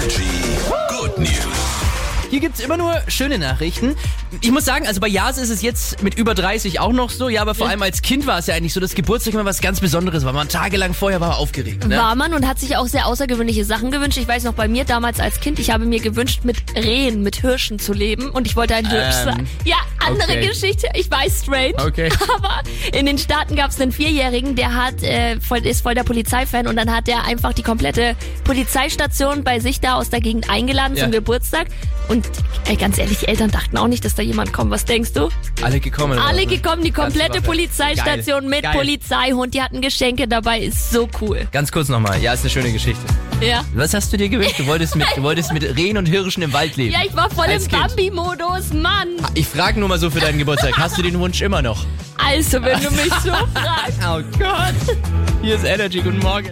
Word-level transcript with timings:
Energy 0.00 0.56
Good 0.88 1.18
News. 1.18 1.59
Hier 2.40 2.48
gibt's 2.48 2.60
immer 2.64 2.78
nur 2.78 2.94
schöne 3.06 3.36
Nachrichten. 3.38 3.94
Ich 4.40 4.50
muss 4.50 4.64
sagen, 4.64 4.86
also 4.86 4.98
bei 4.98 5.08
Jas 5.08 5.36
ist 5.36 5.50
es 5.50 5.60
jetzt 5.60 6.02
mit 6.02 6.14
über 6.14 6.34
30 6.34 6.80
auch 6.80 6.92
noch 6.92 7.10
so, 7.10 7.28
ja, 7.28 7.42
aber 7.42 7.54
vor 7.54 7.68
allem 7.68 7.82
als 7.82 8.00
Kind 8.00 8.26
war 8.26 8.38
es 8.38 8.46
ja 8.46 8.54
eigentlich 8.54 8.72
so, 8.72 8.80
dass 8.80 8.94
Geburtstag 8.94 9.34
immer 9.34 9.44
was 9.44 9.60
ganz 9.60 9.78
Besonderes 9.80 10.24
war. 10.24 10.32
Man 10.32 10.48
tagelang 10.48 10.94
vorher 10.94 11.20
war 11.20 11.36
aufgeregt. 11.36 11.86
Ne? 11.86 11.98
War 11.98 12.14
man 12.14 12.32
und 12.32 12.48
hat 12.48 12.58
sich 12.58 12.78
auch 12.78 12.86
sehr 12.86 13.06
außergewöhnliche 13.06 13.66
Sachen 13.66 13.90
gewünscht. 13.90 14.16
Ich 14.16 14.26
weiß 14.26 14.44
noch 14.44 14.54
bei 14.54 14.68
mir 14.68 14.84
damals 14.84 15.20
als 15.20 15.38
Kind, 15.40 15.58
ich 15.58 15.70
habe 15.70 15.84
mir 15.84 16.00
gewünscht, 16.00 16.40
mit 16.44 16.56
Rehen, 16.74 17.22
mit 17.22 17.36
Hirschen 17.42 17.78
zu 17.78 17.92
leben 17.92 18.30
und 18.30 18.46
ich 18.46 18.56
wollte 18.56 18.74
ein 18.74 18.88
Hirsch 18.88 19.16
Ähm, 19.18 19.24
sein. 19.24 19.48
Ja, 19.66 19.76
andere 19.98 20.30
okay. 20.38 20.46
Geschichte. 20.48 20.88
Ich 20.94 21.10
weiß, 21.10 21.42
strange. 21.42 21.74
Okay. 21.76 22.08
Aber 22.38 22.62
in 22.96 23.04
den 23.04 23.18
Staaten 23.18 23.54
gab 23.54 23.70
es 23.70 23.78
einen 23.82 23.92
Vierjährigen, 23.92 24.56
der 24.56 24.74
hat, 24.74 25.02
äh, 25.02 25.38
voll, 25.40 25.58
ist 25.66 25.82
voll 25.82 25.94
der 25.94 26.04
Polizeifan 26.04 26.66
und 26.68 26.76
dann 26.76 26.90
hat 26.90 27.06
der 27.06 27.24
einfach 27.24 27.52
die 27.52 27.62
komplette 27.62 28.16
Polizeistation 28.44 29.44
bei 29.44 29.60
sich 29.60 29.80
da 29.80 29.96
aus 29.96 30.08
der 30.08 30.20
Gegend 30.22 30.48
eingeladen 30.48 30.96
Ja. 30.96 31.02
zum 31.04 31.12
Geburtstag. 31.12 31.66
Und 32.08 32.29
ey, 32.66 32.76
ganz 32.76 32.98
ehrlich, 32.98 33.18
die 33.18 33.28
Eltern 33.28 33.50
dachten 33.50 33.76
auch 33.76 33.88
nicht, 33.88 34.04
dass 34.04 34.14
da 34.14 34.22
jemand 34.22 34.52
kommt. 34.52 34.70
Was 34.70 34.84
denkst 34.84 35.12
du? 35.12 35.28
Alle 35.62 35.80
gekommen. 35.80 36.18
Alle 36.18 36.46
gekommen, 36.46 36.82
die 36.82 36.92
komplette. 36.92 37.40
Polizeistation 37.42 38.48
mit 38.48 38.62
Geil. 38.62 38.72
Polizeihund. 38.74 39.54
Die 39.54 39.62
hatten 39.62 39.80
Geschenke 39.80 40.28
dabei. 40.28 40.60
Ist 40.60 40.90
so 40.90 41.08
cool. 41.20 41.46
Ganz 41.52 41.72
kurz 41.72 41.88
nochmal. 41.88 42.20
Ja, 42.20 42.32
ist 42.32 42.40
eine 42.42 42.50
schöne 42.50 42.72
Geschichte. 42.72 43.00
Ja. 43.40 43.64
Was 43.74 43.94
hast 43.94 44.12
du 44.12 44.16
dir 44.16 44.28
gewünscht? 44.28 44.58
Du 44.58 44.66
wolltest 44.66 44.96
mit, 44.96 45.06
du 45.16 45.22
wolltest 45.22 45.52
mit 45.52 45.62
Rehen 45.76 45.96
und 45.96 46.06
Hirschen 46.06 46.42
im 46.42 46.52
Wald 46.52 46.76
leben. 46.76 46.92
Ja, 46.92 47.00
ich 47.04 47.14
war 47.16 47.30
voll 47.30 47.46
Als 47.46 47.66
im. 47.66 47.72
Bambi-Modus, 47.72 48.72
Mann. 48.74 49.08
Ich 49.34 49.46
frage 49.46 49.80
nur 49.80 49.88
mal 49.88 49.98
so 49.98 50.10
für 50.10 50.20
deinen 50.20 50.38
Geburtstag. 50.38 50.76
Hast 50.76 50.98
du 50.98 51.02
den 51.02 51.18
Wunsch 51.18 51.40
immer 51.40 51.62
noch? 51.62 51.84
Also, 52.22 52.62
wenn 52.62 52.80
du 52.82 52.90
mich 52.90 53.12
so 53.24 53.30
fragst. 53.54 53.98
Oh 54.06 54.20
Gott. 54.38 54.96
Hier 55.42 55.54
ist 55.56 55.64
Energy. 55.64 56.00
Guten 56.02 56.18
Morgen. 56.18 56.50